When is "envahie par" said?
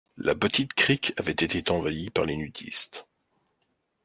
1.69-2.25